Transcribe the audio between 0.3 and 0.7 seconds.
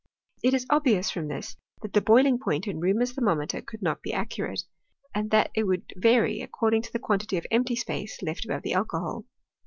It is